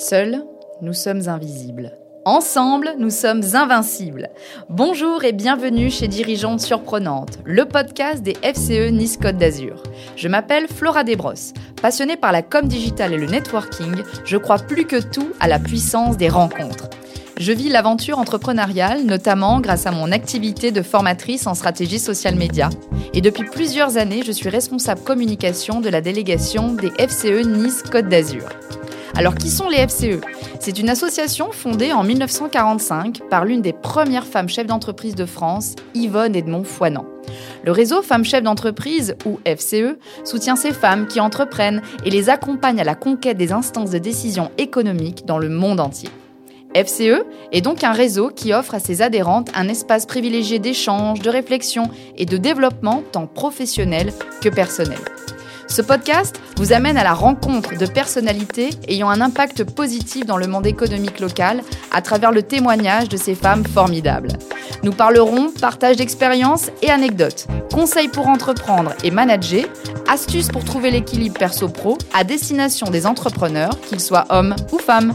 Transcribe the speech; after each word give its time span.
Seuls, 0.00 0.44
nous 0.80 0.92
sommes 0.92 1.28
invisibles. 1.28 1.98
Ensemble, 2.24 2.94
nous 3.00 3.10
sommes 3.10 3.42
invincibles. 3.54 4.28
Bonjour 4.68 5.24
et 5.24 5.32
bienvenue 5.32 5.90
chez 5.90 6.06
Dirigeantes 6.06 6.60
Surprenantes, 6.60 7.40
le 7.44 7.64
podcast 7.64 8.22
des 8.22 8.34
FCE 8.34 8.92
Nice 8.92 9.16
Côte 9.16 9.38
d'Azur. 9.38 9.82
Je 10.14 10.28
m'appelle 10.28 10.68
Flora 10.68 11.02
Desbrosses. 11.02 11.52
Passionnée 11.82 12.16
par 12.16 12.30
la 12.30 12.42
com 12.42 12.68
digital 12.68 13.12
et 13.12 13.16
le 13.16 13.26
networking, 13.26 13.96
je 14.24 14.36
crois 14.36 14.58
plus 14.58 14.84
que 14.84 15.02
tout 15.02 15.30
à 15.40 15.48
la 15.48 15.58
puissance 15.58 16.16
des 16.16 16.28
rencontres. 16.28 16.88
Je 17.36 17.50
vis 17.50 17.68
l'aventure 17.68 18.20
entrepreneuriale, 18.20 19.02
notamment 19.04 19.58
grâce 19.58 19.86
à 19.86 19.90
mon 19.90 20.12
activité 20.12 20.70
de 20.70 20.82
formatrice 20.82 21.48
en 21.48 21.54
stratégie 21.54 21.98
social 21.98 22.36
média. 22.36 22.70
Et 23.14 23.20
depuis 23.20 23.50
plusieurs 23.50 23.96
années, 23.96 24.22
je 24.24 24.30
suis 24.30 24.48
responsable 24.48 25.00
communication 25.00 25.80
de 25.80 25.88
la 25.88 26.00
délégation 26.00 26.72
des 26.72 26.90
FCE 27.04 27.44
Nice 27.48 27.82
Côte 27.82 28.08
d'Azur. 28.08 28.48
Alors 29.18 29.34
qui 29.34 29.50
sont 29.50 29.68
les 29.68 29.84
FCE 29.84 30.20
C'est 30.60 30.78
une 30.78 30.88
association 30.88 31.50
fondée 31.50 31.92
en 31.92 32.04
1945 32.04 33.28
par 33.28 33.44
l'une 33.44 33.62
des 33.62 33.72
premières 33.72 34.24
femmes 34.24 34.48
chefs 34.48 34.68
d'entreprise 34.68 35.16
de 35.16 35.26
France, 35.26 35.74
Yvonne 35.92 36.36
Edmond-Foinan. 36.36 37.04
Le 37.64 37.72
réseau 37.72 38.00
Femmes 38.00 38.24
Chefs 38.24 38.44
d'entreprise, 38.44 39.16
ou 39.26 39.40
FCE, 39.44 39.98
soutient 40.22 40.54
ces 40.54 40.72
femmes 40.72 41.08
qui 41.08 41.18
entreprennent 41.18 41.82
et 42.04 42.10
les 42.10 42.30
accompagne 42.30 42.80
à 42.80 42.84
la 42.84 42.94
conquête 42.94 43.36
des 43.36 43.50
instances 43.50 43.90
de 43.90 43.98
décision 43.98 44.52
économique 44.56 45.26
dans 45.26 45.38
le 45.38 45.48
monde 45.48 45.80
entier. 45.80 46.10
FCE 46.76 47.24
est 47.50 47.60
donc 47.60 47.82
un 47.82 47.92
réseau 47.92 48.28
qui 48.28 48.52
offre 48.52 48.76
à 48.76 48.78
ses 48.78 49.02
adhérentes 49.02 49.50
un 49.56 49.66
espace 49.66 50.06
privilégié 50.06 50.60
d'échange, 50.60 51.22
de 51.22 51.30
réflexion 51.30 51.90
et 52.16 52.24
de 52.24 52.36
développement 52.36 53.02
tant 53.10 53.26
professionnel 53.26 54.12
que 54.40 54.48
personnel. 54.48 54.98
Ce 55.68 55.82
podcast 55.82 56.40
vous 56.56 56.72
amène 56.72 56.96
à 56.96 57.04
la 57.04 57.12
rencontre 57.12 57.76
de 57.76 57.86
personnalités 57.86 58.70
ayant 58.88 59.10
un 59.10 59.20
impact 59.20 59.64
positif 59.64 60.24
dans 60.24 60.38
le 60.38 60.46
monde 60.46 60.66
économique 60.66 61.20
local 61.20 61.62
à 61.92 62.00
travers 62.00 62.32
le 62.32 62.42
témoignage 62.42 63.08
de 63.08 63.18
ces 63.18 63.34
femmes 63.34 63.64
formidables. 63.64 64.30
Nous 64.82 64.92
parlerons 64.92 65.50
partage 65.50 65.96
d'expériences 65.96 66.70
et 66.82 66.90
anecdotes, 66.90 67.46
conseils 67.72 68.08
pour 68.08 68.28
entreprendre 68.28 68.94
et 69.04 69.10
manager, 69.10 69.66
astuces 70.08 70.48
pour 70.48 70.64
trouver 70.64 70.90
l'équilibre 70.90 71.38
perso-pro 71.38 71.98
à 72.14 72.24
destination 72.24 72.88
des 72.90 73.06
entrepreneurs, 73.06 73.78
qu'ils 73.88 74.00
soient 74.00 74.26
hommes 74.30 74.56
ou 74.72 74.78
femmes. 74.78 75.14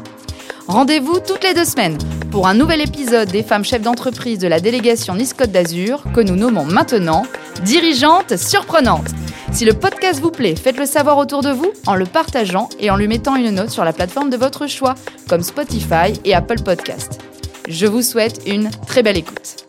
Rendez-vous 0.68 1.20
toutes 1.20 1.44
les 1.44 1.54
deux 1.54 1.66
semaines 1.66 1.98
pour 2.32 2.48
un 2.48 2.54
nouvel 2.54 2.82
épisode 2.82 3.30
des 3.30 3.44
femmes 3.44 3.66
chefs 3.66 3.82
d'entreprise 3.82 4.40
de 4.40 4.48
la 4.48 4.60
délégation 4.60 5.16
Nice-Côte 5.16 5.52
d'Azur 5.52 6.04
que 6.14 6.22
nous 6.22 6.36
nommons 6.36 6.66
maintenant 6.66 7.24
Dirigeantes 7.64 8.38
surprenantes. 8.38 9.10
Si 9.54 9.66
le 9.66 9.74
podcast 9.74 10.20
vous 10.20 10.32
plaît, 10.32 10.56
faites-le 10.56 10.88
savoir 10.88 11.20
autour 11.20 11.44
de 11.44 11.52
vous 11.52 11.72
en 11.86 11.94
le 11.94 12.06
partageant 12.06 12.70
et 12.80 12.90
en 12.90 12.96
lui 12.96 13.08
mettant 13.08 13.36
une 13.36 13.52
note 13.52 13.70
sur 13.70 13.86
la 13.86 13.94
plateforme 13.94 14.32
de 14.32 14.36
votre 14.36 14.66
choix, 14.66 14.96
comme 15.30 15.44
Spotify 15.44 16.20
et 16.26 16.34
Apple 16.34 16.64
Podcast. 16.64 17.22
Je 17.70 17.86
vous 17.86 18.02
souhaite 18.02 18.42
une 18.48 18.72
très 18.88 19.04
belle 19.04 19.18
écoute. 19.18 19.68